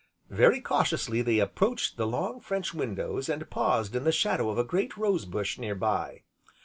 [0.31, 4.63] Very cautiously they approached the long French windows, and paused in the shadow of a
[4.63, 6.23] great rose bush, near by.